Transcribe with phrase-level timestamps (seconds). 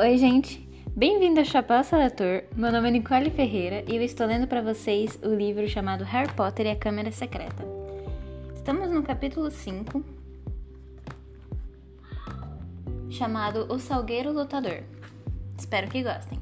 [0.00, 0.60] Oi, gente!
[0.94, 2.44] Bem-vindo ao Chapéu Seletor.
[2.54, 6.32] Meu nome é Nicole Ferreira e eu estou lendo para vocês o livro chamado Harry
[6.34, 7.64] Potter e a Câmara Secreta.
[8.54, 10.04] Estamos no capítulo 5,
[13.10, 14.84] chamado O Salgueiro Lutador.
[15.58, 16.38] Espero que gostem.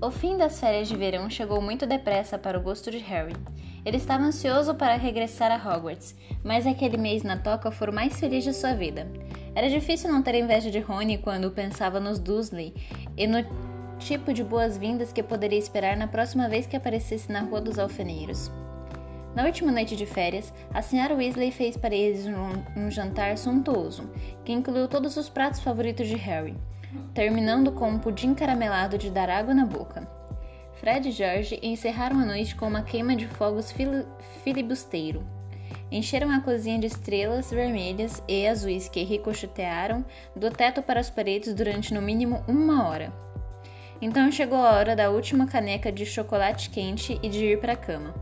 [0.00, 3.34] O fim das férias de verão chegou muito depressa para o gosto de Harry.
[3.84, 6.14] Ele estava ansioso para regressar a Hogwarts,
[6.44, 9.10] mas aquele mês na toca foi o mais feliz de sua vida.
[9.54, 12.74] Era difícil não ter inveja de Rony quando pensava nos Dursley
[13.16, 13.44] e no
[13.98, 18.50] tipo de boas-vindas que poderia esperar na próxima vez que aparecesse na Rua dos Alfeneiros.
[19.34, 24.10] Na última noite de férias, a senhora Weasley fez para eles um, um jantar suntuoso,
[24.44, 26.56] que incluiu todos os pratos favoritos de Harry,
[27.14, 30.06] terminando com um pudim caramelado de dar água na boca.
[30.74, 34.04] Fred e George encerraram a noite com uma queima de fogos fil
[34.42, 35.22] filibusteiro.
[35.92, 40.02] Encheram a cozinha de estrelas vermelhas e azuis que ricochetearam
[40.34, 43.12] do teto para as paredes durante no mínimo uma hora.
[44.00, 47.76] Então chegou a hora da última caneca de chocolate quente e de ir para a
[47.76, 48.14] cama.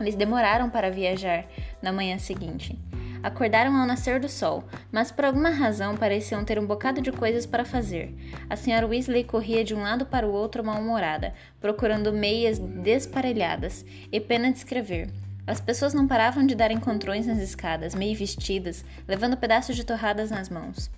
[0.00, 1.46] Eles demoraram para viajar
[1.82, 2.78] na manhã seguinte.
[3.24, 7.44] Acordaram ao nascer do sol, mas por alguma razão pareciam ter um bocado de coisas
[7.44, 8.14] para fazer.
[8.48, 14.20] A senhora Weasley corria de um lado para o outro mal-humorada, procurando meias desparelhadas e
[14.20, 15.10] pena de escrever.
[15.46, 20.30] As pessoas não paravam de dar encontrões nas escadas, meio vestidas, levando pedaços de torradas
[20.30, 20.90] nas mãos.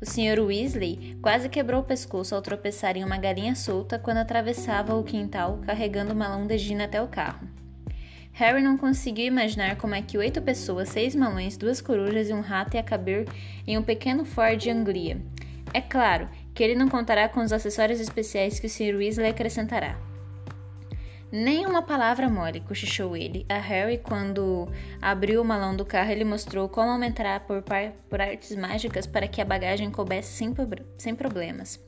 [0.00, 0.38] O Sr.
[0.40, 5.58] Weasley quase quebrou o pescoço ao tropeçar em uma galinha solta quando atravessava o quintal
[5.66, 7.48] carregando uma malão de gina até o carro.
[8.32, 12.40] Harry não conseguiu imaginar como é que oito pessoas, seis malões, duas corujas e um
[12.40, 13.26] rato ia caber
[13.66, 15.20] em um pequeno Ford Anglia.
[15.74, 18.94] É claro que ele não contará com os acessórios especiais que o Sr.
[18.96, 19.98] Weasley acrescentará.
[21.30, 23.44] Nem uma palavra mole, cochichou ele.
[23.50, 24.66] A Harry, quando
[25.00, 27.62] abriu o malão do carro, ele mostrou como aumentar por,
[28.08, 30.54] por artes mágicas para que a bagagem coubesse sem,
[30.96, 31.78] sem problemas.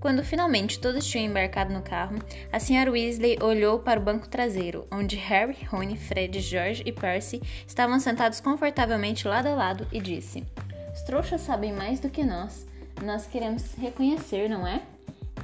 [0.00, 2.18] Quando finalmente todos tinham embarcado no carro,
[2.52, 2.90] a Sra.
[2.90, 8.40] Weasley olhou para o banco traseiro, onde Harry, Rony, Fred, George e Percy estavam sentados
[8.40, 10.44] confortavelmente lado a lado, e disse:
[10.92, 12.66] Os trouxas sabem mais do que nós.
[13.04, 14.82] Nós queremos reconhecer, não é?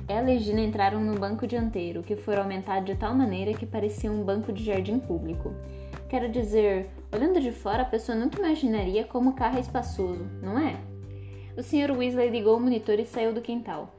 [0.06, 4.12] Ela e Gina entraram no banco dianteiro, que foi aumentado de tal maneira que parecia
[4.12, 5.54] um banco de jardim público.
[6.08, 10.58] Quero dizer, olhando de fora, a pessoa nunca imaginaria como o carro é espaçoso, não
[10.58, 10.76] é?
[11.56, 11.96] O Sr.
[11.96, 13.94] Weasley ligou o monitor e saiu do quintal.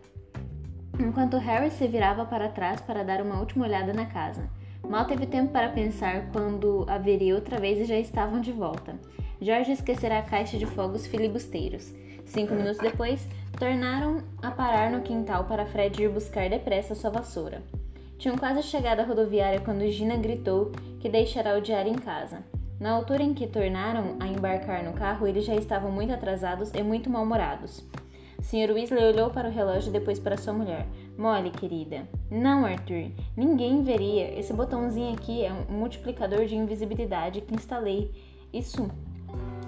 [0.99, 4.47] Enquanto Harry se virava para trás para dar uma última olhada na casa.
[4.87, 8.95] Mal teve tempo para pensar quando a veria outra vez e já estavam de volta.
[9.41, 11.91] George esquecerá a caixa de fogos filibusteiros.
[12.25, 13.27] Cinco minutos depois,
[13.57, 17.61] tornaram a parar no quintal para Fred ir buscar depressa sua vassoura.
[18.17, 22.43] Tinham quase chegado à rodoviária quando Gina gritou que deixará o diário em casa.
[22.79, 26.83] Na altura em que tornaram a embarcar no carro, eles já estavam muito atrasados e
[26.83, 27.85] muito mal-humorados.
[28.41, 28.73] Sr.
[28.73, 30.85] Weasley olhou para o relógio e depois para sua mulher.
[31.17, 32.07] Molly, querida.
[32.29, 33.11] Não, Arthur.
[33.35, 34.37] Ninguém veria.
[34.37, 38.11] Esse botãozinho aqui é um multiplicador de invisibilidade que instalei.
[38.53, 38.89] Isso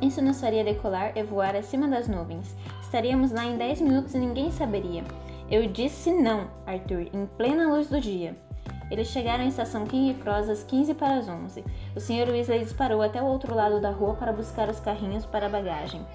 [0.01, 2.55] isso nos faria decolar e voar acima das nuvens.
[2.81, 5.03] Estaríamos lá em 10 minutos e ninguém saberia.
[5.49, 8.35] Eu disse não, Arthur, em plena luz do dia.
[8.89, 11.63] Eles chegaram à estação King Cross às 15 para as 11.
[11.95, 12.29] O Sr.
[12.29, 16.05] Weasley disparou até o outro lado da rua para buscar os carrinhos para a bagagem.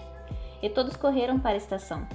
[0.62, 2.06] E todos correram para a estação.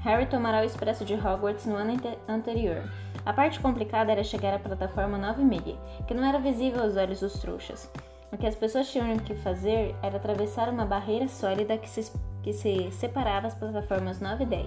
[0.00, 2.88] Harry tomará o expresso de Hogwarts no ano anterior.
[3.26, 5.76] A parte complicada era chegar à plataforma 9 milha,
[6.06, 7.90] que não era visível aos olhos dos trouxas.
[8.36, 12.52] O que as pessoas tinham que fazer era atravessar uma barreira sólida que se, que
[12.52, 14.66] se separava as plataformas 9 e 10.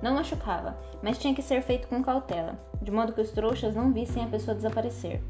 [0.00, 3.92] Não machucava, mas tinha que ser feito com cautela, de modo que os trouxas não
[3.92, 5.20] vissem a pessoa desaparecer.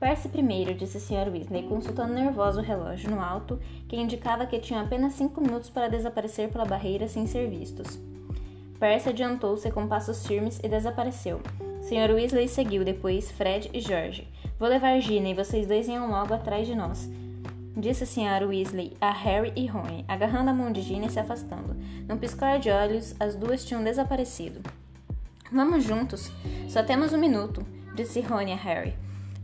[0.00, 1.30] Perce primeiro, disse Sr.
[1.32, 5.88] Weasley, consultando nervoso o relógio no alto, que indicava que tinha apenas cinco minutos para
[5.88, 7.96] desaparecer pela barreira sem ser vistos.
[8.80, 11.40] Percy adiantou-se com passos firmes e desapareceu.
[11.82, 12.12] Sr.
[12.12, 14.26] Weasley seguiu depois Fred e George.
[14.58, 17.10] Vou levar Gina e vocês dois iam logo atrás de nós.
[17.76, 18.46] Disse a Sra.
[18.46, 21.76] Weasley a Harry e Rony, agarrando a mão de Gina e se afastando.
[22.08, 24.62] Num piscar de olhos, as duas tinham desaparecido.
[25.52, 26.32] Vamos juntos.
[26.70, 28.94] Só temos um minuto, disse Rony a Harry.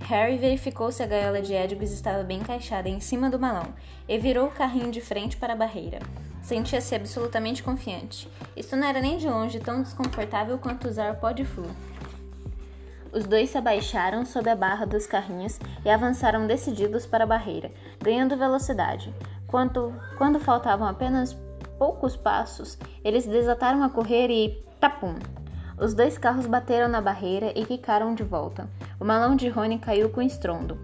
[0.01, 3.75] Harry verificou se a gaiola de Edgwiz estava bem encaixada em cima do malão
[4.09, 5.99] e virou o carrinho de frente para a barreira.
[6.43, 8.29] Sentia-se absolutamente confiante.
[8.57, 11.69] Isso não era nem de longe tão desconfortável quanto usar pó de flu.
[13.13, 17.71] Os dois se abaixaram sob a barra dos carrinhos e avançaram decididos para a barreira,
[18.03, 19.15] ganhando velocidade.
[19.47, 21.37] Quando, quando faltavam apenas
[21.79, 25.15] poucos passos, eles desataram a correr e tapum!
[25.79, 28.69] Os dois carros bateram na barreira e quicaram de volta.
[28.99, 30.79] O malão de Rony caiu com estrondo.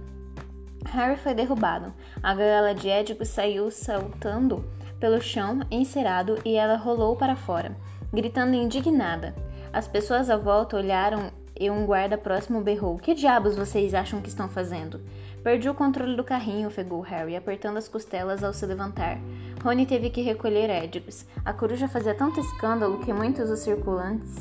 [0.87, 1.95] Harry foi derrubado.
[2.23, 4.65] A gaiola de Edipo saiu saltando
[4.99, 7.77] pelo chão encerado e ela rolou para fora.
[8.13, 9.35] gritando indignada.
[9.73, 14.29] As pessoas à volta olharam e um guarda próximo berrou: Que diabos vocês acham que
[14.29, 15.01] estão fazendo?
[15.43, 19.19] Perdi o controle do carrinho, ofegou Harry, apertando as costelas ao se levantar.
[19.63, 21.27] Rony teve que recolher Edgus.
[21.45, 23.67] A coruja fazia tanto escândalo que muitos dos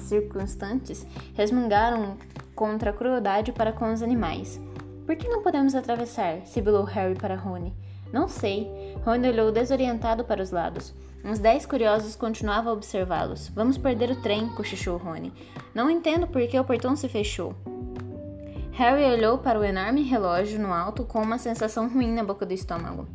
[0.04, 1.06] circunstantes
[1.36, 2.18] resmungaram
[2.56, 4.60] contra a crueldade para com os animais.
[5.06, 6.42] Por que não podemos atravessar?
[6.46, 7.74] sibilou Harry para Rony.
[8.12, 8.70] Não sei.
[9.06, 10.94] Rony olhou desorientado para os lados.
[11.24, 13.50] Uns dez curiosos continuavam a observá-los.
[13.50, 15.34] Vamos perder o trem, cochichou Rony.
[15.74, 17.54] Não entendo por que o portão se fechou.
[18.72, 22.54] Harry olhou para o enorme relógio no alto com uma sensação ruim na boca do
[22.54, 23.08] estômago.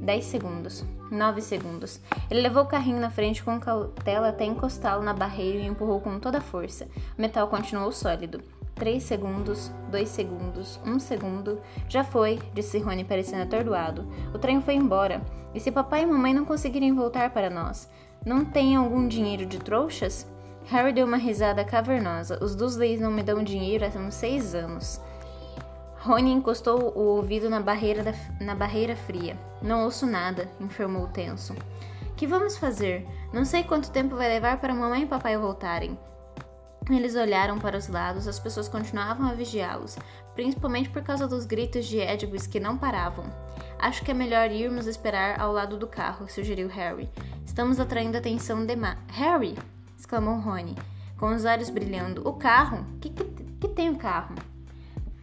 [0.00, 0.84] Dez segundos.
[1.10, 2.00] Nove segundos.
[2.30, 6.18] Ele levou o carrinho na frente com cautela até encostá-lo na barreira e empurrou com
[6.20, 6.86] toda a força.
[7.16, 8.40] O metal continuou sólido.
[8.78, 11.60] Três segundos, dois segundos, um segundo.
[11.88, 14.06] Já foi, disse Rony parecendo atordoado.
[14.32, 15.20] O trem foi embora.
[15.52, 17.90] E se papai e mamãe não conseguirem voltar para nós?
[18.24, 20.30] Não tem algum dinheiro de trouxas?
[20.66, 22.38] Harry deu uma risada cavernosa.
[22.40, 25.00] Os Dursleys não me dão dinheiro há uns seis anos.
[25.98, 29.36] Rony encostou o ouvido na barreira, da, na barreira fria.
[29.60, 31.52] Não ouço nada, informou tenso.
[32.16, 33.04] Que vamos fazer?
[33.32, 35.98] Não sei quanto tempo vai levar para mamãe e papai voltarem.
[36.90, 39.98] Eles olharam para os lados, as pessoas continuavam a vigiá-los,
[40.34, 43.24] principalmente por causa dos gritos de Edwis que não paravam.
[43.78, 47.08] Acho que é melhor irmos esperar ao lado do carro, sugeriu Harry.
[47.44, 48.98] Estamos atraindo atenção demais.
[49.08, 49.56] Harry!
[49.96, 50.74] exclamou Rony,
[51.16, 52.26] com os olhos brilhando.
[52.26, 52.84] O carro?
[53.00, 54.34] Que, que, que tem o carro?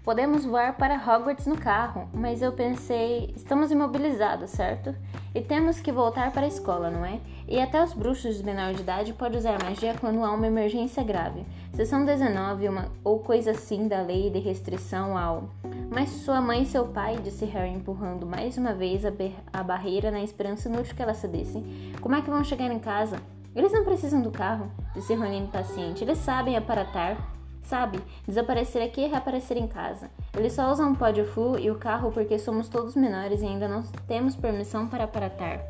[0.06, 4.96] Podemos voar para Hogwarts no carro, mas eu pensei, estamos imobilizados, certo?
[5.34, 7.20] E temos que voltar para a escola, não é?
[7.48, 11.04] E até os bruxos de menor de idade podem usar magia quando há uma emergência
[11.04, 11.44] grave.
[11.74, 15.50] Seção 19, uma, ou coisa assim da lei de restrição ao.
[15.92, 19.12] Mas sua mãe e seu pai, disse Harry, empurrando mais uma vez a,
[19.52, 21.64] a barreira na esperança inútil que ela cedesse.
[22.00, 23.18] Como é que vão chegar em casa?
[23.56, 26.04] Eles não precisam do carro, disse Rony impaciente.
[26.04, 27.35] Eles sabem aparatar.
[27.66, 30.10] Sabe, desaparecer aqui e reaparecer em casa.
[30.38, 33.46] Ele só usa um pó de flu e o carro porque somos todos menores e
[33.46, 35.66] ainda não temos permissão para aparatar.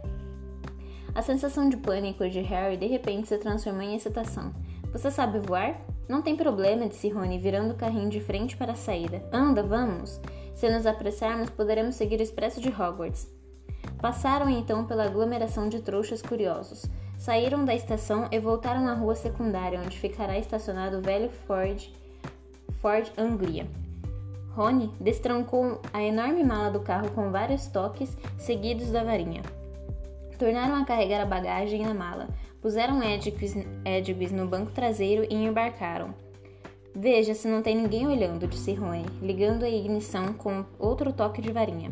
[1.13, 4.53] A sensação de pânico de Harry de repente se transformou em excitação.
[4.91, 5.79] Você sabe voar?
[6.09, 9.23] Não tem problema, disse Rony, virando o carrinho de frente para a saída.
[9.31, 10.19] Anda, vamos!
[10.53, 13.27] Se nos apressarmos, poderemos seguir o expresso de Hogwarts.
[14.01, 16.85] Passaram então pela aglomeração de trouxas curiosos.
[17.17, 21.89] Saíram da estação e voltaram à rua secundária, onde ficará estacionado o velho Ford,
[22.81, 23.67] Ford Anglia.
[24.55, 29.41] Rony destrancou a enorme mala do carro com vários toques seguidos da varinha.
[30.39, 32.29] Tornaram a carregar a bagagem na mala,
[32.61, 36.13] puseram Edgwis no banco traseiro e embarcaram.
[36.95, 41.51] Veja se não tem ninguém olhando, disse Rony, ligando a ignição com outro toque de
[41.51, 41.91] varinha.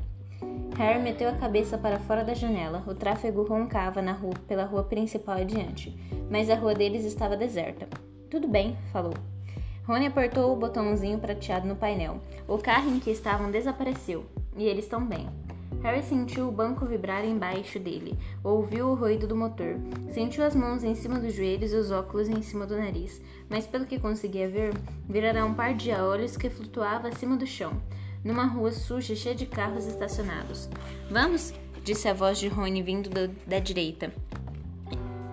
[0.78, 2.84] Harry meteu a cabeça para fora da janela.
[2.88, 5.96] O tráfego roncava na rua, pela rua principal adiante,
[6.32, 7.88] mas a rua deles estava deserta.
[8.30, 9.14] Tudo bem, falou.
[9.86, 12.20] Rony apertou o botãozinho prateado no painel.
[12.48, 14.26] O carro em que estavam desapareceu,
[14.56, 15.30] e eles também.
[15.84, 19.76] Harry sentiu o banco vibrar embaixo dele, ouviu o ruído do motor,
[20.12, 23.68] sentiu as mãos em cima dos joelhos e os óculos em cima do nariz, mas
[23.68, 24.74] pelo que conseguia ver,
[25.10, 27.74] virara um par de olhos que flutuava acima do chão
[28.24, 30.70] numa rua suja cheia de carros estacionados.
[31.10, 31.54] Vamos?
[31.84, 34.12] disse a voz de Rony vindo do, da direita.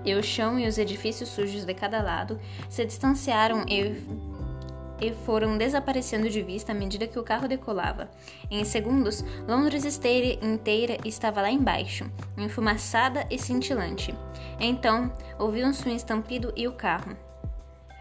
[0.04, 3.94] E o chão e os edifícios sujos de cada lado se distanciaram e,
[5.00, 8.10] e foram desaparecendo de vista à medida que o carro decolava.
[8.50, 14.14] Em segundos, Londres inteira, inteira estava lá embaixo, enfumaçada e cintilante.
[14.58, 17.16] Então, ouviu-se um estampido e o carro.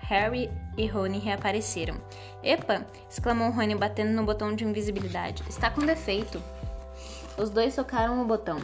[0.10, 1.94] Harry e Rony reapareceram.
[2.42, 2.84] Epa!
[3.08, 5.44] exclamou Rony batendo no botão de invisibilidade.
[5.48, 6.42] Está com defeito.
[7.38, 8.58] Os dois socaram o botão.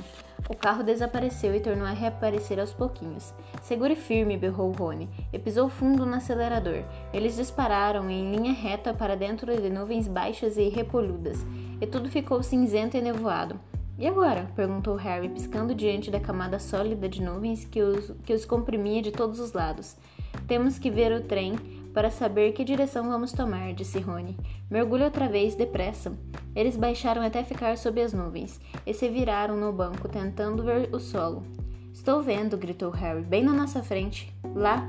[0.49, 3.31] O carro desapareceu e tornou a reaparecer aos pouquinhos.
[3.61, 6.83] Segure firme, berrou Rony, e pisou fundo no acelerador.
[7.13, 11.45] Eles dispararam em linha reta para dentro de nuvens baixas e repolhudas,
[11.79, 13.59] e tudo ficou cinzento e nevoado.
[13.99, 14.49] E agora?
[14.55, 19.11] perguntou Harry, piscando diante da camada sólida de nuvens que os, que os comprimia de
[19.11, 19.95] todos os lados.
[20.47, 21.55] Temos que ver o trem
[21.93, 24.37] para saber que direção vamos tomar, disse Rony.
[24.69, 26.11] Mergulhe outra vez, depressa.
[26.53, 30.99] Eles baixaram até ficar sob as nuvens e se viraram no banco, tentando ver o
[30.99, 31.43] solo.
[31.93, 34.31] Estou vendo, gritou Harry, bem na nossa frente.
[34.53, 34.85] Lá,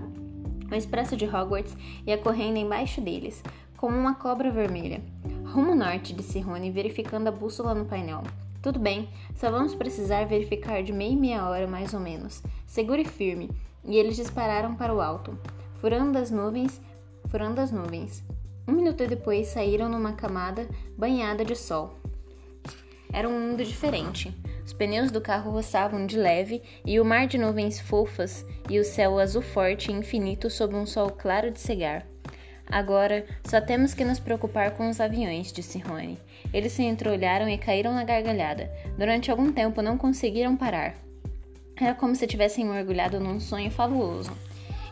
[0.70, 3.42] o expresso de Hogwarts ia correndo embaixo deles,
[3.76, 5.00] como uma cobra vermelha.
[5.44, 8.24] Rumo norte, disse Rony, verificando a bússola no painel.
[8.60, 12.42] Tudo bem, só vamos precisar verificar de meia e meia hora mais ou menos.
[12.66, 13.48] Segure firme
[13.86, 15.38] e eles dispararam para o alto,
[15.80, 16.80] furando as nuvens,
[17.28, 18.22] furando as nuvens.
[18.66, 21.94] Um minuto depois saíram numa camada banhada de sol.
[23.12, 24.34] Era um mundo diferente.
[24.64, 28.84] Os pneus do carro roçavam de leve e o mar de nuvens fofas e o
[28.84, 32.04] céu azul forte e infinito sob um sol claro de cegar.
[32.68, 36.18] Agora, só temos que nos preocupar com os aviões, disse Rony.
[36.52, 38.68] Eles se entreolharam e caíram na gargalhada.
[38.98, 41.05] Durante algum tempo não conseguiram parar.
[41.78, 44.32] Era como se tivessem mergulhado num sonho fabuloso.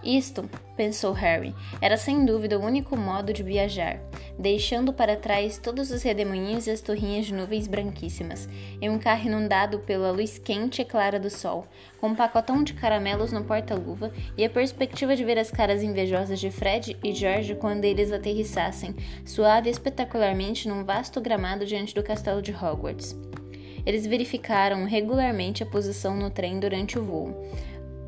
[0.05, 3.99] Isto, pensou Harry, era sem dúvida o único modo de viajar,
[4.39, 8.47] deixando para trás todos os redemoinhos e as torrinhas de nuvens branquíssimas,
[8.83, 11.67] em um carro inundado pela luz quente e clara do sol,
[11.99, 16.39] com um pacotão de caramelos no porta-luva e a perspectiva de ver as caras invejosas
[16.39, 22.43] de Fred e George quando eles aterrissassem, suave espetacularmente num vasto gramado diante do castelo
[22.43, 23.17] de Hogwarts.
[23.87, 27.51] Eles verificaram regularmente a posição no trem durante o voo,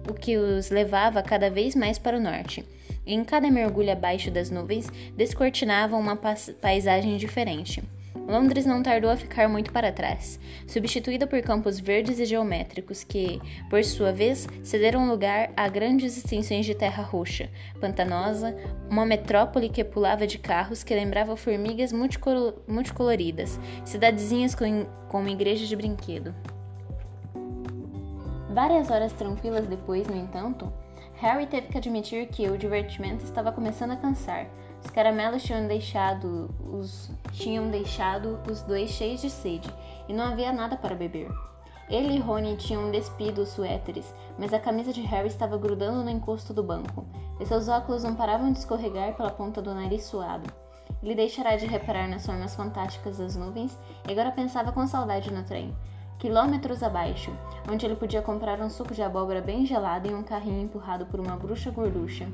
[0.09, 2.65] o que os levava cada vez mais para o norte.
[3.07, 6.17] Em cada mergulho abaixo das nuvens, descortinava uma
[6.61, 7.83] paisagem diferente.
[8.27, 13.41] Londres não tardou a ficar muito para trás, substituída por campos verdes e geométricos que,
[13.71, 17.49] por sua vez, cederam lugar a grandes extensões de terra roxa,
[17.81, 18.57] pantanosa,
[18.91, 25.77] uma metrópole que pulava de carros que lembrava formigas multicoloridas, cidadezinhas com, com igrejas de
[25.77, 26.35] brinquedo.
[28.51, 30.73] Várias horas tranquilas depois, no entanto,
[31.21, 34.47] Harry teve que admitir que o divertimento estava começando a cansar.
[34.87, 39.69] Os caramelos tinham deixado os, tinham deixado os dois cheios de sede
[40.09, 41.29] e não havia nada para beber.
[41.91, 46.09] Ele e Rony tinham despido os suéteres, mas a camisa de Harry estava grudando no
[46.09, 47.05] encosto do banco,
[47.41, 50.49] e seus óculos não paravam de escorregar pela ponta do nariz suado.
[51.03, 53.77] Ele deixará de reparar nas formas fantásticas das nuvens
[54.09, 55.75] e agora pensava com saudade no trem
[56.19, 57.31] quilômetros abaixo,
[57.71, 61.21] onde ele podia comprar um suco de abóbora bem gelado em um carrinho empurrado por
[61.21, 62.27] uma bruxa gorducha.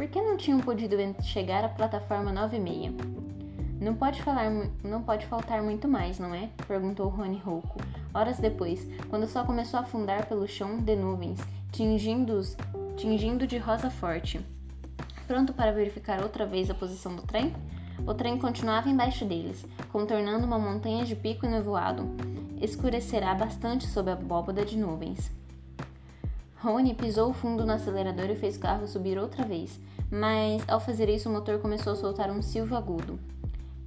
[0.00, 2.90] Por que não tinham podido chegar à plataforma 9 e meia?
[3.78, 4.50] Não pode, falar,
[4.82, 6.48] não pode faltar muito mais, não é?
[6.66, 7.78] perguntou Rony rouco,
[8.14, 11.38] horas depois, quando o sol começou a afundar pelo chão de nuvens,
[11.70, 12.56] tingindo-os
[12.96, 14.40] tingindo de rosa forte.
[15.26, 17.54] Pronto para verificar outra vez a posição do trem?
[18.06, 22.08] O trem continuava embaixo deles, contornando uma montanha de pico nevoado
[22.58, 25.30] escurecerá bastante sob a abóbada de nuvens.
[26.62, 29.80] Rony pisou fundo no acelerador e fez o carro subir outra vez,
[30.10, 33.18] mas ao fazer isso o motor começou a soltar um silvo agudo.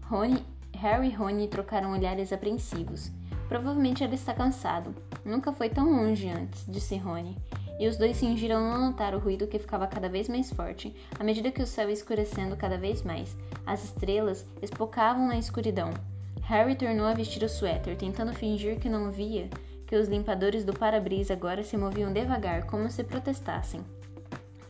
[0.04, 0.44] Rony,
[0.76, 3.12] Harry e Rony trocaram olhares apreensivos.
[3.48, 4.96] Provavelmente ele está cansado.
[5.26, 7.38] Nunca foi tão longe antes, disse Rony.
[7.80, 11.24] E os dois fingiram não notar o ruído que ficava cada vez mais forte, à
[11.24, 13.36] medida que o céu ia escurecendo cada vez mais.
[13.66, 15.92] As estrelas espocavam na escuridão,
[16.44, 19.50] Harry tornou a vestir o suéter, tentando fingir que não via
[19.88, 23.82] que os limpadores do para-brisa agora se moviam devagar, como se protestassem.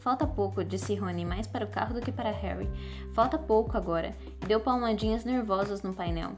[0.04, 2.70] Falta pouco, disse Rony, mais para o carro do que para Harry.
[3.14, 6.34] Falta pouco agora, e deu palmadinhas nervosas no painel.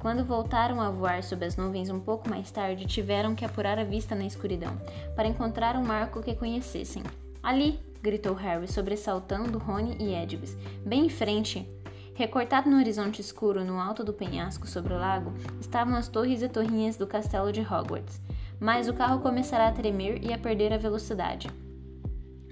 [0.00, 3.84] Quando voltaram a voar sob as nuvens um pouco mais tarde, tiveram que apurar a
[3.84, 4.76] vista na escuridão,
[5.14, 7.04] para encontrar um marco que conhecessem.
[7.44, 7.78] Ali!
[8.02, 10.56] gritou Harry, sobressaltando Rony e Edwis.
[10.84, 11.64] Bem em frente!
[12.12, 16.48] Recortado no horizonte escuro, no alto do penhasco sobre o lago, estavam as torres e
[16.48, 18.20] torrinhas do castelo de Hogwarts.
[18.58, 21.48] Mas o carro começará a tremer e a perder a velocidade.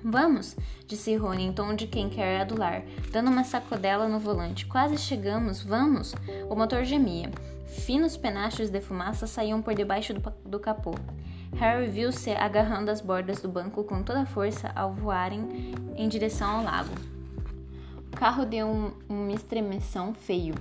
[0.06, 0.54] Vamos,
[0.86, 4.66] disse Rony em tom de quem quer adular, dando uma sacodela no volante.
[4.66, 6.14] Quase chegamos, vamos!
[6.50, 7.30] O motor gemia.
[7.66, 10.94] Finos penachos de fumaça saíam por debaixo do, do capô.
[11.56, 16.58] Harry viu-se agarrando as bordas do banco com toda a força ao voarem em direção
[16.58, 16.94] ao lago.
[18.12, 20.54] O carro deu um, uma estremeção feio,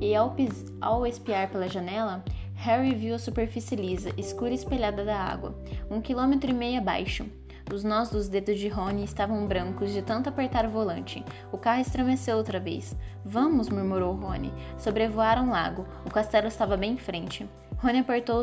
[0.00, 0.36] e ao,
[0.80, 5.58] ao espiar pela janela, Harry viu a superfície lisa, escura e espelhada da água,
[5.90, 7.26] um quilômetro e meio abaixo.
[7.72, 11.22] Os nós dos dedos de Rony estavam brancos de tanto apertar o volante.
[11.52, 12.96] O carro estremeceu outra vez.
[13.24, 14.52] Vamos, murmurou Rony.
[14.78, 15.86] Sobrevoaram o lago.
[16.06, 17.48] O castelo estava bem em frente.
[17.76, 18.42] Rony apertou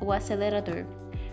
[0.00, 0.84] o acelerador.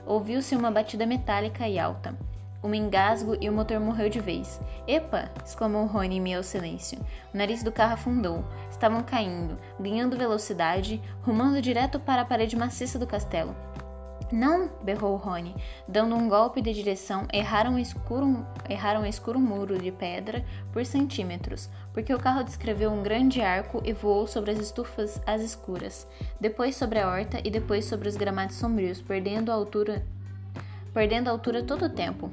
[0.06, 2.18] Ouviu-se uma batida metálica e alta
[2.64, 4.60] um engasgo e o motor morreu de vez.
[4.88, 5.32] Epa!
[5.46, 7.00] exclamou Rony em meio ao silêncio.
[7.34, 8.44] O nariz do carro afundou.
[8.70, 13.56] Estavam caindo, ganhando velocidade, rumando direto para a parede maciça do castelo.
[14.32, 14.70] Não!
[14.84, 15.56] berrou Rony,
[15.88, 20.44] dando um golpe de direção, erraram escuro, erraram escuro muro de pedra
[20.74, 25.42] por centímetros, porque o carro descreveu um grande arco e voou sobre as estufas às
[25.42, 26.06] escuras,
[26.42, 30.06] depois sobre a horta e depois sobre os gramados sombrios, perdendo a altura
[30.94, 32.32] perdendo a altura todo o tempo.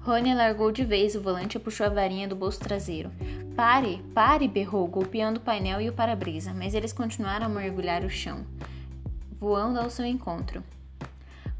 [0.00, 3.10] Rony largou de vez o volante e puxou a varinha do bolso traseiro.
[3.54, 4.48] Pare, pare!
[4.48, 8.46] berrou, golpeando o painel e o para-brisa, mas eles continuaram a mergulhar o chão,
[9.42, 10.62] voando ao seu encontro.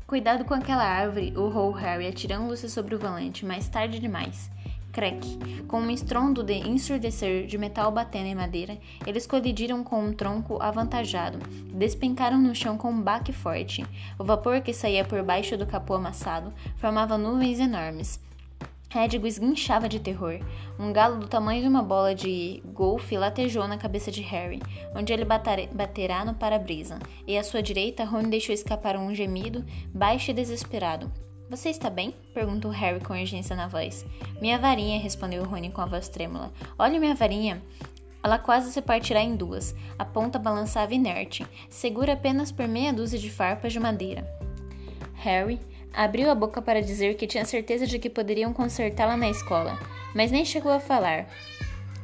[0.06, 4.48] Cuidado com aquela árvore, urrou Harry, atirando-se sobre o volante, mais tarde demais.
[4.92, 5.64] Crack!
[5.66, 10.62] Com um estrondo de ensurdecer de metal batendo em madeira, eles colidiram com um tronco
[10.62, 11.40] avantajado.
[11.74, 13.84] Despencaram no chão com um baque forte.
[14.16, 18.20] O vapor que saía por baixo do capô amassado formava nuvens enormes.
[18.94, 20.38] Edgo esguinchava de terror.
[20.78, 24.60] Um galo do tamanho de uma bola de golfe latejou na cabeça de Harry,
[24.94, 30.30] onde ele baterá no para-brisa, e à sua direita Rony deixou escapar um gemido, baixo
[30.30, 31.10] e desesperado.
[31.48, 32.14] Você está bem?
[32.32, 34.06] perguntou Harry com urgência na voz.
[34.40, 36.52] Minha varinha, respondeu Rony com a voz trêmula.
[36.78, 37.62] Olhe minha varinha.
[38.22, 39.74] Ela quase se partirá em duas.
[39.98, 44.26] A ponta balançava inerte, segura apenas por meia dúzia de farpas de madeira.
[45.14, 45.60] Harry
[45.92, 49.78] abriu a boca para dizer que tinha certeza de que poderiam consertá-la na escola,
[50.14, 51.26] mas nem chegou a falar.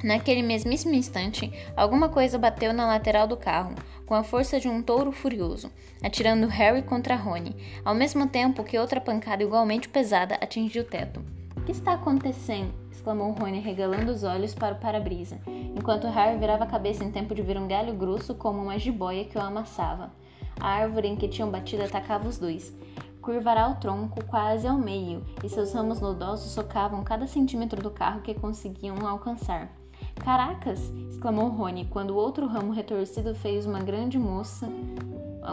[0.02, 3.74] Naquele mesmíssimo instante, alguma coisa bateu na lateral do carro
[4.06, 5.70] com a força de um touro furioso,
[6.02, 7.54] atirando Harry contra Rony,
[7.84, 11.22] ao mesmo tempo que outra pancada igualmente pesada atingiu o teto.
[11.56, 12.72] O que está acontecendo?
[12.90, 17.34] exclamou Rony, regalando os olhos para o para-brisa, enquanto Harry virava a cabeça em tempo
[17.34, 20.12] de ver um galho grosso como uma jiboia que o amassava.
[20.60, 22.74] A árvore em que tinham batido atacava os dois.
[23.22, 28.22] Curvará o tronco quase ao meio, e seus ramos nodosos socavam cada centímetro do carro
[28.22, 29.70] que conseguiam alcançar.
[30.16, 30.92] Caracas!
[31.10, 34.68] exclamou Rony quando o outro ramo retorcido fez uma grande moça,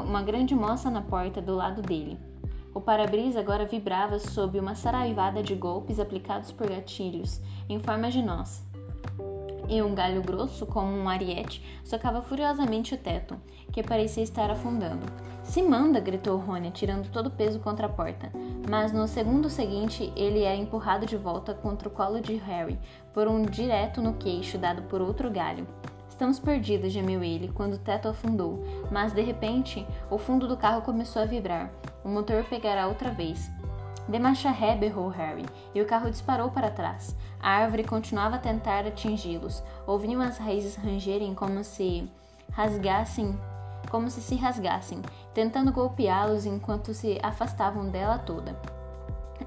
[0.04, 2.20] uma grande moça na porta do lado dele.
[2.74, 8.22] O para-brisa agora vibrava sob uma saraivada de golpes aplicados por gatilhos, em forma de
[8.22, 8.65] nós
[9.70, 13.36] e um galho grosso, como um ariete, socava furiosamente o teto,
[13.72, 15.06] que parecia estar afundando.
[15.44, 16.00] Se manda!
[16.00, 18.32] gritou Rony, tirando todo o peso contra a porta.
[18.70, 22.80] Mas no segundo seguinte, ele é empurrado de volta contra o colo de Harry,
[23.14, 25.68] por um direto no queixo dado por outro galho.
[26.10, 30.82] Estamos perdidos, gemeu ele, quando o teto afundou, mas de repente o fundo do carro
[30.82, 31.70] começou a vibrar.
[32.06, 33.52] O motor pegará outra vez.
[34.08, 37.16] De marcha ré, berrou Harry, e o carro disparou para trás.
[37.40, 39.64] A árvore continuava a tentar atingi-los.
[39.88, 42.10] Ouviam as raízes rangerem como se
[42.52, 43.38] rasgassem,
[43.90, 45.02] como se se rasgassem,
[45.34, 48.56] tentando golpeá-los enquanto se afastavam dela toda.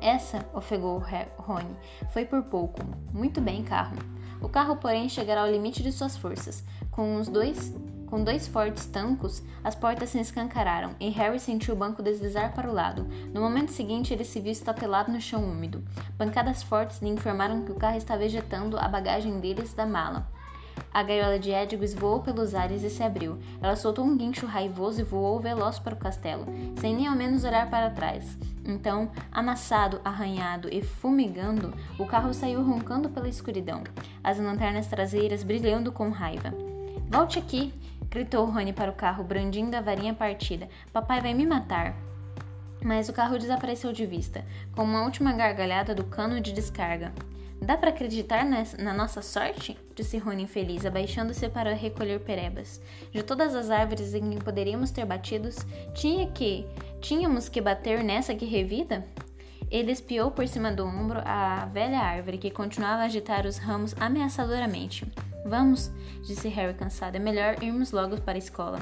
[0.01, 1.03] Essa, ofegou
[1.39, 1.77] Rony,
[2.11, 2.81] foi por pouco.
[3.13, 3.97] Muito bem, carro.
[4.41, 6.65] O carro, porém, chegará ao limite de suas forças.
[6.91, 7.75] Com os dois
[8.09, 12.69] com dois fortes tancos, as portas se escancararam e Harry sentiu o banco deslizar para
[12.69, 13.07] o lado.
[13.33, 15.85] No momento seguinte, ele se viu estatelado no chão úmido.
[16.17, 20.27] Pancadas fortes lhe informaram que o carro estava ejetando a bagagem deles da mala.
[20.93, 23.39] A gaiola de Edgus voou pelos ares e se abriu.
[23.61, 26.47] Ela soltou um guincho raivoso e voou veloz para o castelo,
[26.81, 28.39] sem nem ao menos olhar para trás.
[28.65, 33.83] Então, amassado, arranhado e fumigando, o carro saiu roncando pela escuridão,
[34.23, 36.53] as lanternas traseiras brilhando com raiva.
[37.09, 37.73] Volte aqui!
[38.11, 40.69] Gritou Rony para o carro, brandindo a varinha partida.
[40.93, 41.95] Papai vai me matar.
[42.83, 44.45] Mas o carro desapareceu de vista,
[44.75, 47.13] com uma última gargalhada do cano de descarga.
[47.61, 49.77] Dá para acreditar na nossa sorte?
[49.95, 52.81] disse Rony infeliz, abaixando-se para recolher perebas.
[53.11, 55.57] De todas as árvores em que poderíamos ter batidos,
[55.93, 56.65] tinha que.
[57.01, 59.05] Tínhamos que bater nessa que revida?
[59.71, 63.95] Ele espiou por cima do ombro a velha árvore que continuava a agitar os ramos
[64.01, 65.07] ameaçadoramente.
[65.45, 65.91] Vamos,
[66.23, 67.17] disse Harry cansado.
[67.17, 68.79] É melhor irmos logo para a escola.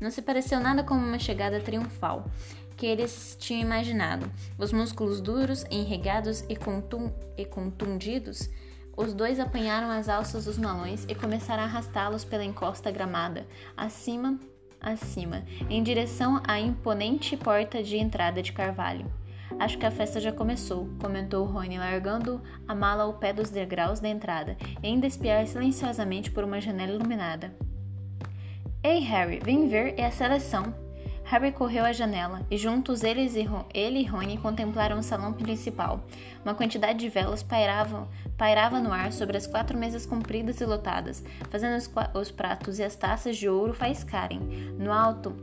[0.00, 2.24] Não se pareceu nada como uma chegada triunfal
[2.76, 4.30] que eles tinham imaginado.
[4.58, 8.48] Os músculos duros, enregados e, contum e contundidos,
[8.96, 14.38] os dois apanharam as alças dos malões e começaram a arrastá-los pela encosta gramada, acima,
[14.80, 19.06] acima, em direção à imponente porta de entrada de carvalho.
[19.58, 24.00] Acho que a festa já começou, comentou Rony, largando a mala ao pé dos degraus
[24.00, 27.54] da entrada e ainda espiar silenciosamente por uma janela iluminada.
[28.82, 30.74] Ei, Harry, vem ver, é a seleção!
[31.24, 36.04] Harry correu à janela e juntos eles e ele e Rony contemplaram o salão principal.
[36.44, 41.24] Uma quantidade de velas pairava, pairava no ar sobre as quatro mesas compridas e lotadas,
[41.48, 44.40] fazendo os, os pratos e as taças de ouro faiscarem.
[44.78, 45.34] No alto,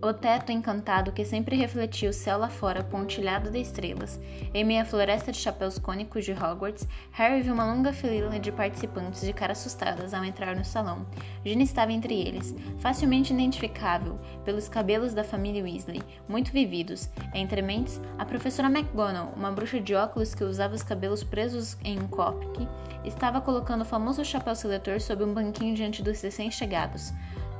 [0.00, 4.20] o teto encantado que sempre refletia o céu lá fora pontilhado de estrelas.
[4.54, 9.22] Em meia floresta de chapéus cônicos de Hogwarts, Harry viu uma longa fila de participantes
[9.22, 11.04] de cara assustadas ao entrar no salão.
[11.44, 17.08] Ginny estava entre eles, facilmente identificável pelos cabelos da família Weasley, muito vividos.
[17.34, 21.98] Entre mentes, a professora McGonagall, uma bruxa de óculos que usava os cabelos presos em
[21.98, 22.68] um coque,
[23.04, 27.12] estava colocando o famoso chapéu seletor sob um banquinho diante dos recém-chegados.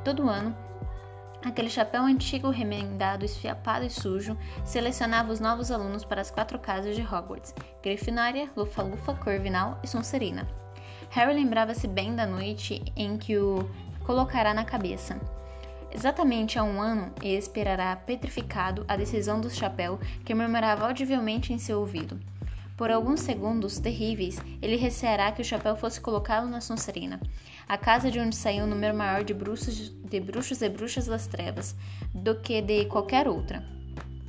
[0.04, 0.56] Todo ano,
[1.44, 6.96] Aquele chapéu antigo, remendado, esfiapado e sujo, selecionava os novos alunos para as quatro casas
[6.96, 10.48] de Hogwarts: Grifinória, Lufa-Lufa, Corvinal e Sonserina.
[11.10, 13.70] Harry lembrava-se bem da noite em que o
[14.04, 15.18] colocará na cabeça.
[15.90, 21.58] Exatamente há um ano, e esperará petrificado a decisão do chapéu que murmurava audivelmente em
[21.58, 22.20] seu ouvido.
[22.78, 27.20] Por alguns segundos terríveis, ele receará que o chapéu fosse colocá-lo na Sonserina,
[27.68, 31.26] a casa de onde saiu um número maior de bruxos, de bruxos e bruxas das
[31.26, 31.74] trevas
[32.14, 33.66] do que de qualquer outra.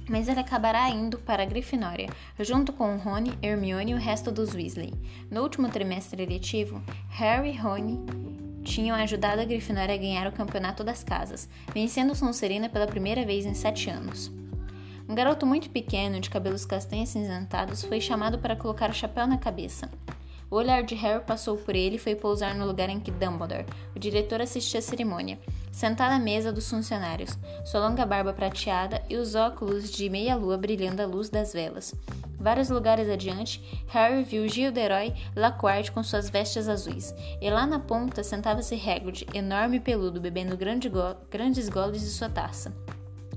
[0.10, 2.10] Mas ele acabará indo para a Grifinória,
[2.40, 4.96] junto com Rony, Hermione e o resto dos Weasley.
[5.30, 8.04] No último trimestre letivo, Harry e Rony
[8.64, 13.46] tinham ajudado a Grifinória a ganhar o campeonato das casas, vencendo Sonserina pela primeira vez
[13.46, 14.32] em sete anos.
[15.10, 19.40] Um garoto muito pequeno, de cabelos castanhos cinzentados, foi chamado para colocar o chapéu na
[19.40, 19.90] cabeça.
[20.52, 23.66] O olhar de Harry passou por ele e foi pousar no lugar em que Dumbledore,
[23.96, 25.40] o diretor, assistia à cerimônia,
[25.72, 31.02] sentado à mesa dos funcionários, sua longa barba prateada e os óculos de meia-lua brilhando
[31.02, 31.96] à luz das velas.
[32.40, 38.24] Vários lugares adiante, Harry viu Gilderoy Lacquard com suas vestes azuis, e lá na ponta
[38.24, 42.72] sentava-se Hagrid, enorme e peludo, bebendo grande go grandes goles de sua taça.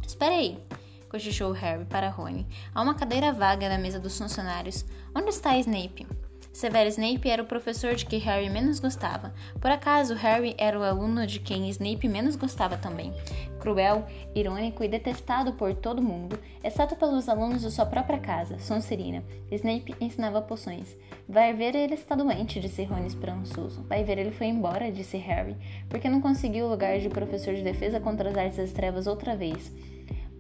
[0.07, 0.72] Espere aí!
[1.13, 2.47] Cochichou Harry para Rony.
[2.75, 4.83] Há uma cadeira vaga na mesa dos funcionários.
[5.15, 6.07] Onde está Snape?
[6.51, 9.35] Severo Snape era o professor de que Harry menos gostava.
[9.61, 13.13] Por acaso, Harry era o aluno de quem Snape menos gostava também.
[13.61, 19.23] Cruel, irônico e detestado por todo mundo, exceto pelos alunos de sua própria casa, Sonserina.
[19.51, 20.97] Snape ensinava poções.
[21.29, 23.83] Vai ver ele está doente, disse Rony esperançoso.
[23.83, 25.57] Vai ver ele foi embora, disse Harry,
[25.89, 29.37] porque não conseguiu o lugar de professor de defesa contra as artes das trevas outra
[29.37, 29.73] vez.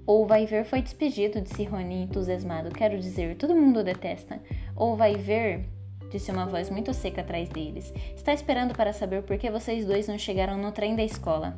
[0.07, 2.71] Ou vai ver foi despedido, disse Rony entusiasmado.
[2.71, 4.41] Quero dizer, todo mundo detesta.
[4.75, 5.69] Ou vai ver,
[6.11, 7.93] disse uma voz muito seca atrás deles.
[8.15, 11.57] Está esperando para saber por que vocês dois não chegaram no trem da escola.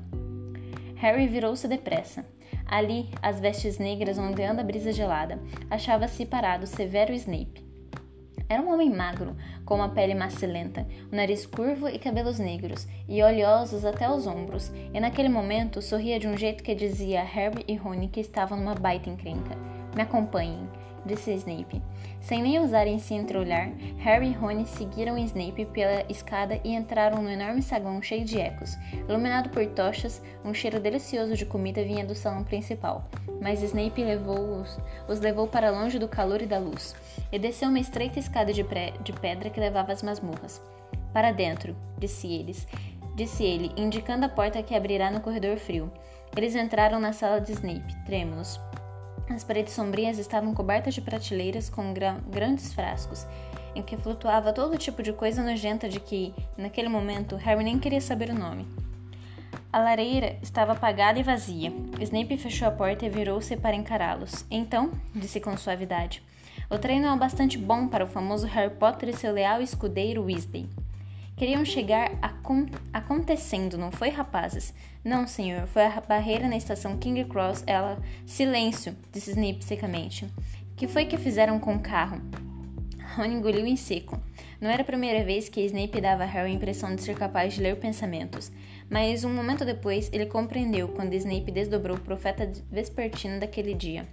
[0.97, 2.25] Harry virou-se depressa.
[2.67, 7.74] Ali, as vestes negras ondeando a brisa gelada, achava-se parado Severo Snape.
[8.55, 13.21] Era um homem magro, com uma pele macilenta, um nariz curvo e cabelos negros, e
[13.21, 17.65] oleosos até os ombros, e naquele momento sorria de um jeito que dizia a Harry
[17.67, 19.57] e Rony que estavam numa baita encrenca.
[19.97, 20.69] Me acompanhem
[21.05, 21.83] disse Snape.
[22.21, 27.31] Sem nem ousarem se entreolhar, Harry e Rony seguiram Snape pela escada e entraram no
[27.31, 28.77] enorme saguão cheio de ecos.
[29.09, 33.09] Iluminado por tochas, um cheiro delicioso de comida vinha do salão principal,
[33.45, 36.97] mas Snape levou-os, os levou para longe do calor e da luz,
[37.31, 38.65] e desceu uma estreita escada de,
[39.03, 40.63] de pedra que levava às masmorras.
[41.13, 42.67] Para dentro, disse eles,
[43.15, 45.93] disse ele, indicando a porta que abrirá no corredor frio.
[46.35, 48.59] Eles entraram na sala de Snape, trêmulos.
[49.29, 51.93] As paredes sombrias estavam cobertas de prateleiras com
[52.31, 53.27] grandes frascos,
[53.75, 58.01] em que flutuava todo tipo de coisa nojenta de que, naquele momento, Harry nem queria
[58.01, 58.67] saber o nome.
[59.75, 61.73] A lareira estava apagada e vazia.
[61.99, 64.47] Snape fechou a porta e virou-se para encará-los.
[64.49, 66.23] Então, disse com suavidade,
[66.71, 70.69] o treino é bastante bom para o famoso Harry Potter e seu leal escudeiro Weasley.
[71.37, 72.13] Queriam chegar
[72.93, 74.73] acontecendo, não foi, rapazes?
[75.03, 77.65] Não, senhor, foi a barreira na estação King Cross.
[77.67, 77.99] Ela.
[78.25, 80.25] Silêncio, disse Snape secamente.
[80.77, 82.21] Que foi que fizeram com o carro?
[83.17, 84.21] Rony engoliu em seco.
[84.61, 87.55] Não era a primeira vez que Snape dava a Harry a impressão de ser capaz
[87.55, 88.51] de ler pensamentos,
[88.91, 94.07] mas um momento depois ele compreendeu quando Snape desdobrou o profeta vespertino daquele dia.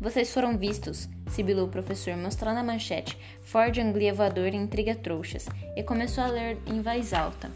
[0.00, 5.82] Vocês foram vistos, sibilou o professor, mostrando a manchete Ford Anglia voador intriga trouxas, e
[5.82, 7.50] começou a ler em voz alta.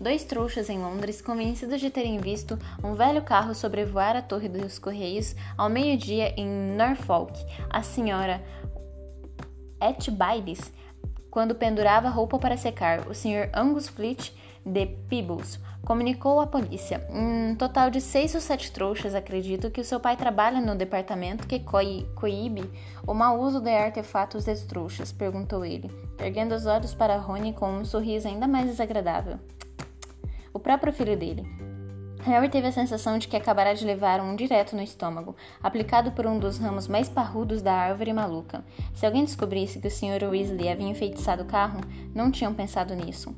[0.00, 4.78] Dois trouxas em Londres, convencidos de terem visto um velho carro sobrevoar a torre dos
[4.78, 7.34] Correios ao meio-dia em Norfolk,
[7.68, 8.42] a senhora
[9.80, 10.72] Etbides,
[11.30, 13.50] quando pendurava roupa para secar, o Sr.
[13.54, 14.32] Angus Fleet
[14.64, 17.04] de Peebles, Comunicou à polícia.
[17.10, 21.46] Um total de seis ou sete trouxas acredito que o seu pai trabalha no departamento
[21.46, 22.70] que coíbe
[23.06, 27.70] o mau uso de artefatos das trouxas, perguntou ele, erguendo os olhos para Rony com
[27.70, 29.38] um sorriso ainda mais desagradável.
[30.52, 31.44] O próprio filho dele.
[32.22, 36.26] Harry teve a sensação de que acabará de levar um direto no estômago, aplicado por
[36.26, 38.62] um dos ramos mais parrudos da árvore maluca.
[38.94, 40.28] Se alguém descobrisse que o Sr.
[40.28, 41.80] Weasley havia enfeitiçado o carro,
[42.14, 43.34] não tinham pensado nisso.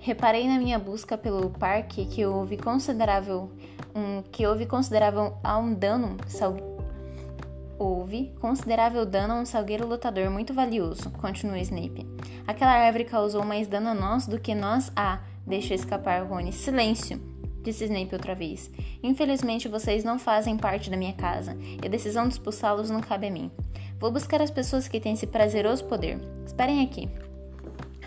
[0.00, 3.50] Reparei na minha busca pelo parque que houve considerável
[3.94, 6.56] um, que houve considerável a um dano sal,
[7.78, 12.06] houve considerável dano a um salgueiro lutador muito valioso, continuou Snape.
[12.46, 15.20] Aquela árvore causou mais dano a nós do que nós a.
[15.46, 16.52] Deixa escapar Rony.
[16.52, 17.20] Silêncio!
[17.62, 18.70] Disse Snape outra vez.
[19.02, 23.26] Infelizmente vocês não fazem parte da minha casa, e a decisão de expulsá-los não cabe
[23.26, 23.50] a mim.
[23.98, 26.18] Vou buscar as pessoas que têm esse prazeroso poder.
[26.46, 27.06] Esperem aqui.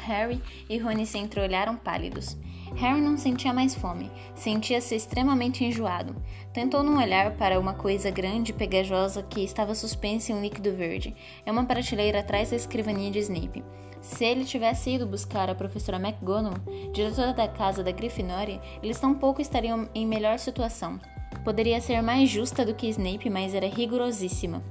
[0.04, 2.38] Harry e Rony se entreolharam pálidos.
[2.76, 6.16] Harry não sentia mais fome, sentia-se extremamente enjoado.
[6.52, 10.74] Tentou não olhar para uma coisa grande e pegajosa que estava suspensa em um líquido
[10.74, 11.16] verde.
[11.46, 13.64] É uma prateleira atrás da escrivaninha de Snape.
[14.02, 16.60] Se ele tivesse ido buscar a professora McGonagall,
[16.92, 21.00] diretora da casa da Grifinória, eles tampouco estariam em melhor situação.
[21.44, 24.62] Poderia ser mais justa do que Snape, mas era rigorosíssima.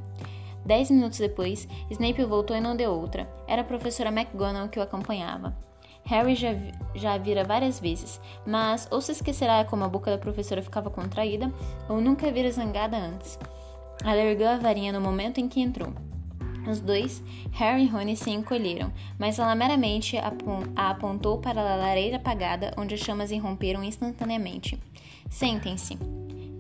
[0.64, 3.28] Dez minutos depois, Snape voltou e não deu outra.
[3.46, 5.56] Era a professora McGonagall que o acompanhava.
[6.04, 6.50] Harry já,
[6.94, 10.90] já a vira várias vezes, mas ou se esquecerá como a boca da professora ficava
[10.90, 11.52] contraída,
[11.88, 13.38] ou nunca a vira zangada antes.
[14.04, 15.92] Ela ergueu a varinha no momento em que entrou.
[16.68, 17.22] Os dois,
[17.52, 20.32] Harry e Rony, se encolheram, mas ela meramente a
[20.90, 24.78] apontou para a lareira apagada, onde as chamas irromperam instantaneamente.
[25.28, 25.98] Sentem-se,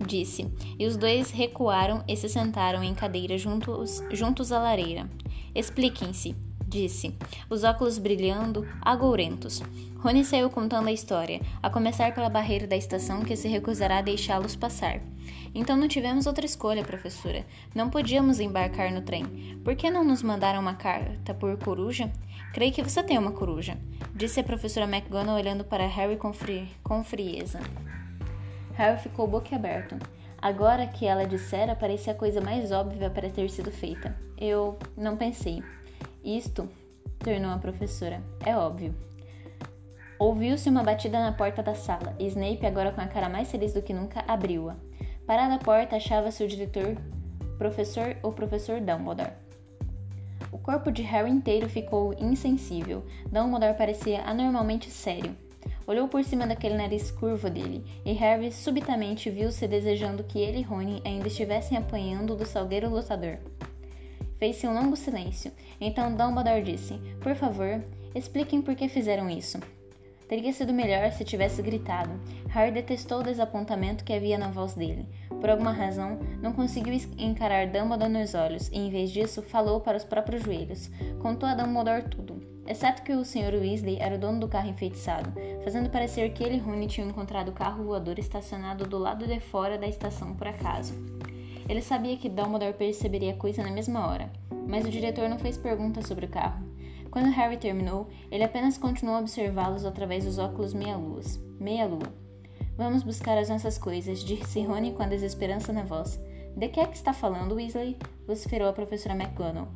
[0.02, 5.08] disse, e os dois recuaram e se sentaram em cadeiras juntos, juntos à lareira.
[5.54, 6.34] Expliquem-se,
[6.66, 7.14] disse,
[7.48, 9.62] os óculos brilhando, agourentos.
[9.98, 14.02] Rony saiu contando a história, a começar pela barreira da estação que se recusará a
[14.02, 15.00] deixá-los passar.
[15.54, 17.46] Então não tivemos outra escolha, professora.
[17.74, 19.60] Não podíamos embarcar no trem.
[19.62, 22.10] Por que não nos mandaram uma carta por coruja?
[22.52, 23.78] Creio que você tem uma coruja,
[24.14, 27.60] disse a professora McGonagall olhando para Harry com, fri com frieza.
[28.74, 29.96] Harry ficou boquiaberto.
[30.40, 34.16] Agora que ela dissera, parecia a coisa mais óbvia para ter sido feita.
[34.36, 35.62] Eu não pensei.
[36.24, 36.68] Isto,
[37.18, 38.94] tornou a professora, é óbvio.
[40.18, 42.14] Ouviu-se uma batida na porta da sala.
[42.18, 44.76] e Snape, agora com a cara mais feliz do que nunca, abriu-a.
[45.26, 46.96] Parada a porta, achava-se o diretor,
[47.58, 49.32] professor ou professor Dumbledore.
[50.50, 53.04] O corpo de Harry inteiro ficou insensível.
[53.30, 55.36] Dumbledore parecia anormalmente sério.
[55.92, 60.62] Olhou por cima daquele nariz curvo dele, e Harry subitamente viu-se desejando que ele e
[60.62, 63.36] Rony ainda estivessem apanhando do salgueiro lutador.
[64.38, 65.52] Fez-se um longo silêncio.
[65.78, 69.60] Então Dumbledore disse: Por favor, expliquem por que fizeram isso.
[70.26, 72.18] Teria sido melhor se tivesse gritado.
[72.48, 75.06] Harry detestou o desapontamento que havia na voz dele.
[75.28, 79.98] Por alguma razão, não conseguiu encarar Dumbledore nos olhos e, em vez disso, falou para
[79.98, 80.90] os próprios joelhos.
[81.20, 83.54] Contou a Dumbledore tudo, exceto que o Sr.
[83.60, 85.32] Weasley era o dono do carro enfeitiçado,
[85.64, 89.40] fazendo parecer que ele e Rooney tinham encontrado o carro voador estacionado do lado de
[89.40, 90.94] fora da estação por acaso.
[91.68, 94.30] Ele sabia que Dumbledore perceberia a coisa na mesma hora,
[94.66, 96.64] mas o diretor não fez perguntas sobre o carro.
[97.10, 101.38] Quando Harry terminou, ele apenas continuou a observá-los através dos óculos meia-luas.
[101.60, 102.12] Meia-lua.
[102.76, 106.18] Vamos buscar as nossas coisas, disse Rony com a desesperança na voz.
[106.56, 107.98] De que é que está falando, Weasley?
[108.26, 109.68] vociferou a professora McGonagall.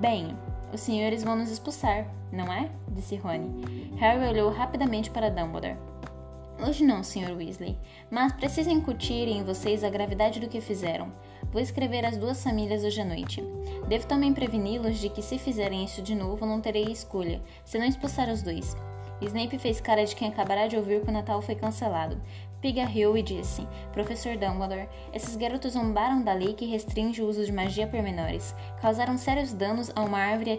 [0.00, 0.36] Bem,
[0.74, 2.68] os senhores vão nos expulsar, não é?
[2.88, 3.94] disse Rony.
[3.96, 5.76] Harry olhou rapidamente para Dumbledore.
[6.66, 7.32] Hoje não, Sr.
[7.36, 7.78] Weasley,
[8.10, 11.12] mas preciso incutir em vocês a gravidade do que fizeram.
[11.52, 13.42] Vou escrever às duas famílias hoje à noite.
[13.86, 17.86] Devo também preveni-los de que se fizerem isso de novo não terei escolha, se não
[17.86, 18.76] expulsar os dois.
[19.20, 22.20] Snape fez cara de quem acabará de ouvir que o Natal foi cancelado.
[22.64, 27.52] Pigarreou e disse: Professor Dumbledore, esses garotos zombaram da lei que restringe o uso de
[27.52, 28.54] magia por menores.
[28.80, 30.58] Causaram sérios danos a uma árvore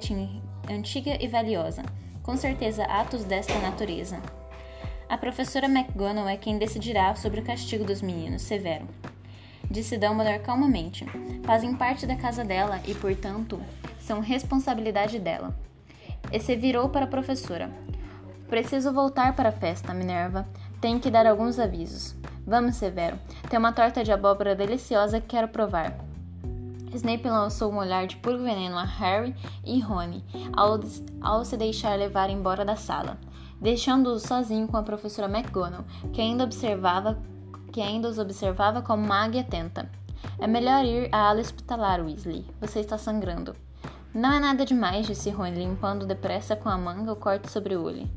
[0.69, 1.81] antiga e valiosa.
[2.21, 4.21] Com certeza, atos desta natureza.
[5.09, 8.87] A professora McGonagall é quem decidirá sobre o castigo dos meninos, severo.
[9.71, 11.07] Disse Dumbledore calmamente.
[11.43, 13.59] Fazem parte da casa dela e, portanto,
[13.99, 15.57] são responsabilidade dela.
[16.31, 17.71] E se virou para a professora.
[18.47, 20.47] Preciso voltar para a festa, Minerva.
[20.86, 22.15] Tenho que dar alguns avisos.
[22.45, 23.17] Vamos, Severo.
[23.50, 25.98] Tem uma torta de abóbora deliciosa que quero provar.
[26.93, 30.24] Snape lançou um olhar de puro veneno a Harry e Rony
[30.56, 30.80] ao,
[31.21, 33.17] ao se deixar levar embora da sala
[33.60, 37.17] deixando-o sozinho com a professora McGonagall, que ainda observava
[37.74, 39.89] que ainda os observava como uma águia atenta.
[40.38, 42.45] É melhor ir à ala hospitalar, Weasley.
[42.62, 43.56] Você está sangrando.
[44.13, 47.82] Não é nada demais, disse Rony, limpando depressa com a manga o corte sobre o
[47.82, 48.08] olho.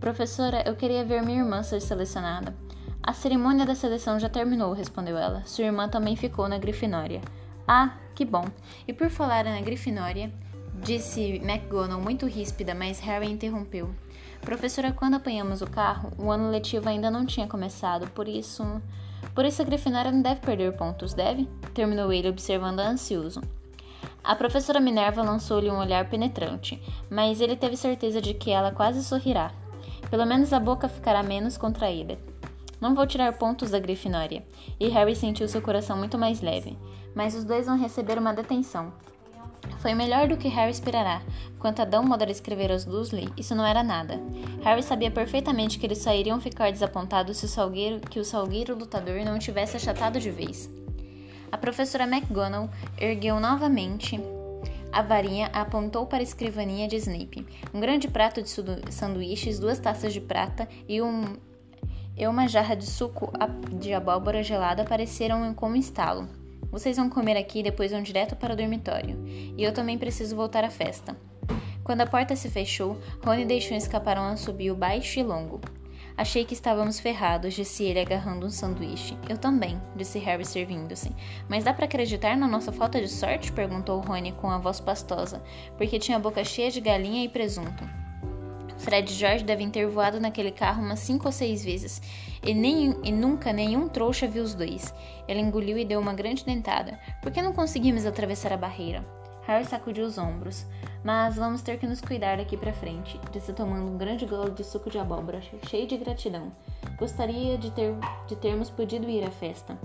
[0.00, 2.54] Professora, eu queria ver minha irmã ser selecionada.
[3.02, 5.42] A cerimônia da seleção já terminou, respondeu ela.
[5.44, 7.20] Sua irmã também ficou na Grifinória.
[7.66, 8.44] Ah, que bom.
[8.86, 10.32] E por falar na Grifinória,
[10.82, 13.94] disse McGonagall muito ríspida, mas Harry interrompeu.
[14.40, 18.64] Professora, quando apanhamos o carro, o ano letivo ainda não tinha começado, por isso.
[19.34, 21.48] Por isso a Grifinória não deve perder pontos, deve?
[21.72, 23.40] Terminou ele observando ansioso.
[24.22, 29.02] A professora Minerva lançou-lhe um olhar penetrante, mas ele teve certeza de que ela quase
[29.04, 29.52] sorrirá.
[30.14, 32.16] Pelo menos a boca ficará menos contraída.
[32.80, 34.46] Não vou tirar pontos da Grifinória.
[34.78, 36.78] E Harry sentiu seu coração muito mais leve.
[37.16, 38.92] Mas os dois vão receber uma detenção.
[39.80, 41.20] Foi melhor do que Harry esperará.
[41.58, 44.20] Quanto a Dumbledore escrever aos Dursley, isso não era nada.
[44.62, 48.78] Harry sabia perfeitamente que eles só iriam ficar desapontados se o salgueiro, que o salgueiro
[48.78, 50.70] lutador não tivesse achatado de vez.
[51.50, 54.20] A professora McGonagall ergueu novamente
[54.94, 57.44] a varinha apontou para a escrivaninha de Snape.
[57.74, 58.48] Um grande prato de
[58.90, 61.36] sanduíches, duas taças de prata e, um,
[62.16, 63.32] e uma jarra de suco
[63.72, 66.28] de abóbora gelada apareceram como estalo.
[66.70, 69.18] Vocês vão comer aqui e depois vão direto para o dormitório.
[69.26, 71.16] E eu também preciso voltar à festa.
[71.82, 75.60] Quando a porta se fechou, Rony deixou escapar um assobio baixo e longo.
[76.16, 79.18] Achei que estávamos ferrados, disse ele agarrando um sanduíche.
[79.28, 81.10] Eu também, disse Harry servindo-se.
[81.48, 83.50] Mas dá para acreditar na nossa falta de sorte?
[83.50, 85.42] perguntou Rony com a voz pastosa,
[85.76, 87.82] porque tinha a boca cheia de galinha e presunto.
[88.78, 92.00] Fred e George devem ter voado naquele carro umas cinco ou seis vezes,
[92.44, 94.94] e, nem, e nunca nenhum trouxa viu os dois.
[95.26, 96.96] Ele engoliu e deu uma grande dentada.
[97.22, 99.04] Por que não conseguimos atravessar a barreira?
[99.46, 100.64] Harry sacudiu os ombros.
[101.04, 104.64] Mas vamos ter que nos cuidar daqui para frente, disse tomando um grande gole de
[104.64, 106.50] suco de abóbora, cheio de gratidão.
[106.98, 107.94] Gostaria de, ter,
[108.26, 109.76] de termos podido ir à festa.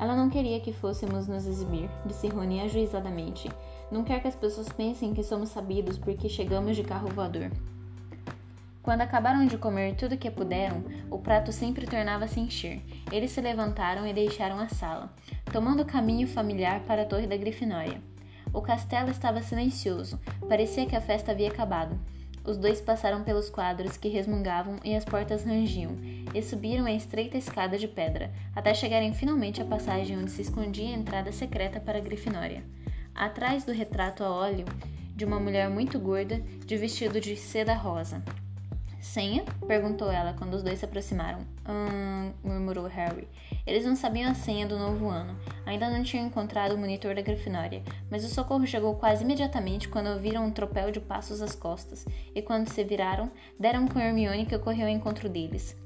[0.00, 3.50] Ela não queria que fôssemos nos exibir, disse Rony ajuizadamente.
[3.90, 7.50] Não quer que as pessoas pensem que somos sabidos porque chegamos de carro voador.
[8.82, 12.80] Quando acabaram de comer tudo que puderam, o prato sempre tornava a se encher.
[13.12, 15.12] Eles se levantaram e deixaram a sala,
[15.52, 18.00] tomando o caminho familiar para a torre da Grifinória.
[18.52, 21.98] O castelo estava silencioso, parecia que a festa havia acabado.
[22.44, 25.92] Os dois passaram pelos quadros que resmungavam e as portas rangiam,
[26.34, 30.88] e subiram a estreita escada de pedra, até chegarem finalmente à passagem onde se escondia
[30.88, 32.64] a entrada secreta para a Grifinória.
[33.14, 34.64] Atrás do retrato a óleo
[35.14, 38.22] de uma mulher muito gorda, de vestido de seda rosa.
[39.00, 39.44] Senha?
[39.66, 41.40] perguntou ela quando os dois se aproximaram.
[41.68, 43.28] Hum, murmurou Harry.
[43.66, 45.38] Eles não sabiam a senha do novo ano.
[45.64, 50.08] Ainda não tinham encontrado o monitor da Grifinória, mas o socorro chegou quase imediatamente quando
[50.10, 54.58] ouviram um tropel de passos às costas, e quando se viraram, deram com Hermione que
[54.58, 55.76] correu ao encontro deles.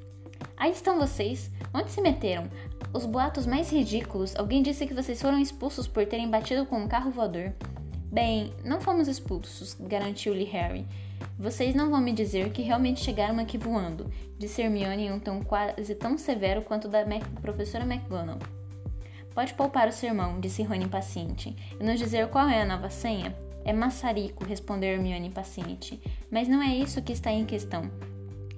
[0.57, 1.51] Aí estão vocês!
[1.75, 2.45] Onde se meteram?
[2.93, 4.37] Os boatos mais ridículos.
[4.37, 7.53] Alguém disse que vocês foram expulsos por terem batido com um carro voador.
[8.13, 10.87] Bem, não fomos expulsos, garantiu-lhe Harry.
[11.39, 15.43] Vocês não vão me dizer que realmente chegaram aqui voando, disse Hermione em um tom
[15.43, 18.39] quase tão severo quanto da Mac professora McGonagall.
[19.35, 23.35] Pode poupar o sermão, disse Rony impaciente, e nos dizer qual é a nova senha?
[23.65, 26.01] É maçarico, respondeu Hermione impaciente.
[26.31, 27.91] Mas não é isso que está em questão.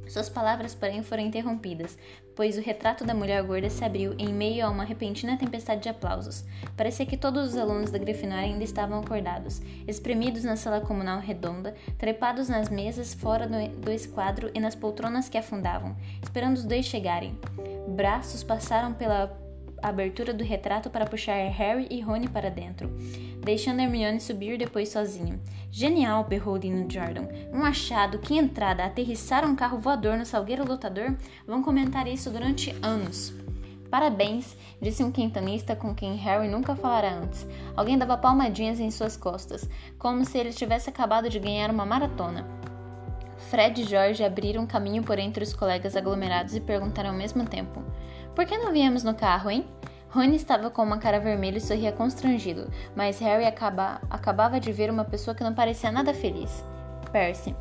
[0.08, 1.96] Suas palavras, porém, foram interrompidas,
[2.34, 5.88] pois o retrato da mulher gorda se abriu em meio a uma repentina tempestade de
[5.88, 6.44] aplausos.
[6.76, 11.74] Parecia que todos os alunos da Grifinória ainda estavam acordados, espremidos na sala comunal redonda,
[11.98, 17.38] trepados nas mesas fora do, esquadro e nas poltronas que afundavam, esperando os dois chegarem.
[17.88, 19.43] Braços passaram pela
[19.88, 22.88] abertura do retrato para puxar Harry e Rony para dentro,
[23.42, 25.40] deixando Hermione subir depois sozinho.
[25.70, 27.26] Genial, berrou Dino Jordan.
[27.52, 31.16] Um achado, que entrada, aterrissar um carro voador no salgueiro lutador?
[31.46, 33.34] Vão comentar isso durante anos.
[33.90, 37.46] Parabéns, disse um quintanista com quem Harry nunca falara antes.
[37.76, 39.68] Alguém dava palmadinhas em suas costas,
[39.98, 42.44] como se ele tivesse acabado de ganhar uma maratona.
[43.50, 47.84] Fred e George abriram caminho por entre os colegas aglomerados e perguntaram ao mesmo tempo:
[48.34, 49.66] por que não viemos no carro, hein?
[50.10, 54.88] Rony estava com uma cara vermelha e sorria constrangido, mas Harry acaba, acabava de ver
[54.88, 56.64] uma pessoa que não parecia nada feliz.
[57.10, 57.54] Percy.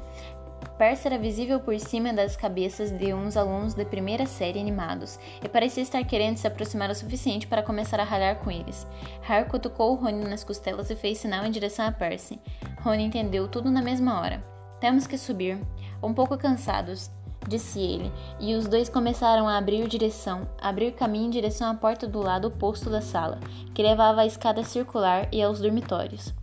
[0.78, 5.50] Percy era visível por cima das cabeças de uns alunos de primeira série animados e
[5.50, 8.88] parecia estar querendo se aproximar o suficiente para começar a ralhar com eles.
[9.22, 12.40] Harry cutucou Rony nas costelas e fez sinal em direção a Percy.
[12.82, 14.44] Rony entendeu tudo na mesma hora.
[14.80, 15.60] Temos que subir.
[16.04, 17.10] Um pouco cansados,
[17.48, 22.08] disse ele, e os dois começaram a abrir direção, abrir caminho em direção à porta
[22.08, 23.40] do lado oposto da sala,
[23.74, 26.34] que levava à escada circular e aos dormitórios.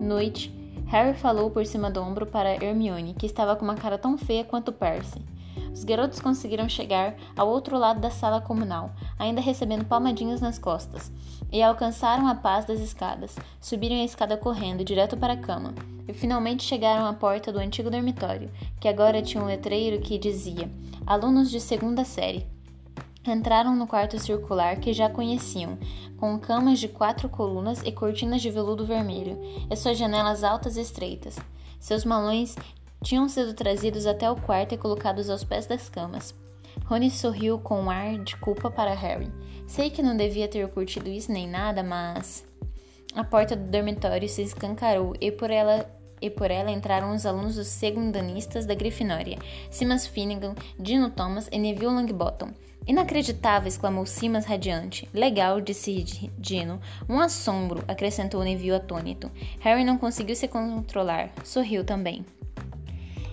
[0.00, 0.52] Noite,
[0.86, 4.44] Harry falou por cima do ombro para Hermione, que estava com uma cara tão feia
[4.44, 5.20] quanto Percy.
[5.78, 11.12] Os garotos conseguiram chegar ao outro lado da sala comunal, ainda recebendo palmadinhas nas costas,
[11.52, 13.36] e alcançaram a paz das escadas.
[13.60, 15.72] Subiram a escada correndo direto para a cama,
[16.08, 20.68] e finalmente chegaram à porta do antigo dormitório, que agora tinha um letreiro que dizia:
[21.06, 22.44] Alunos de segunda série.
[23.24, 25.78] Entraram no quarto circular que já conheciam,
[26.16, 29.38] com camas de quatro colunas e cortinas de veludo vermelho,
[29.70, 31.38] e suas janelas altas e estreitas.
[31.78, 32.56] Seus malões
[33.02, 36.34] tinham sido trazidos até o quarto e colocados aos pés das camas.
[36.84, 39.30] Rony sorriu com um ar de culpa para Harry.
[39.66, 42.46] Sei que não devia ter curtido isso nem nada, mas.
[43.14, 45.88] A porta do dormitório se escancarou e por ela
[46.20, 49.38] e por ela entraram os alunos dos segundanistas da Grifinória,
[49.70, 52.50] Simas Finnegan, Dino Thomas e Neville Longbottom.
[52.86, 53.68] Inacreditável!
[53.68, 55.08] exclamou Simas radiante.
[55.12, 56.80] Legal, disse Dino.
[57.08, 59.30] Um assombro, acrescentou Neville atônito.
[59.60, 61.30] Harry não conseguiu se controlar.
[61.44, 62.24] Sorriu também.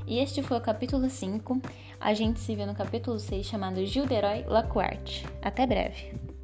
[0.07, 1.59] E este foi o capítulo 5.
[1.99, 5.25] A gente se vê no capítulo 6 chamado Gilderoy Lacuarte.
[5.41, 6.34] Até breve!